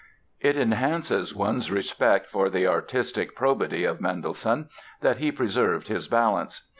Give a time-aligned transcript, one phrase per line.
[0.39, 4.67] It enhances one's respect for the artistic probity of Mendelssohn
[5.01, 6.63] that he preserved his balance.